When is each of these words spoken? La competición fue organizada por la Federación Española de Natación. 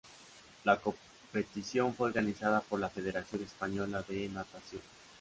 La 0.63 0.79
competición 0.79 1.93
fue 1.93 2.07
organizada 2.07 2.61
por 2.61 2.79
la 2.79 2.89
Federación 2.89 3.43
Española 3.43 4.03
de 4.09 4.29
Natación. 4.29 4.81